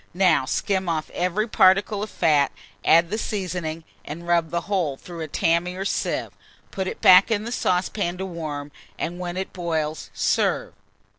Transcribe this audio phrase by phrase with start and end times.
[0.15, 2.51] Now skim off every particle of fat,
[2.83, 6.31] add the seasoning, and rub the whole through a tammy or sieve;
[6.71, 10.73] put it back in the saucepan to warm, and when it boils, serve.